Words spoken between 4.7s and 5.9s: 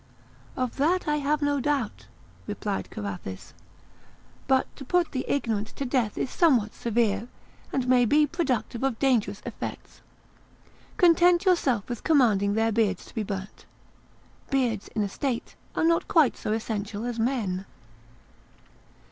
to put the ignorant to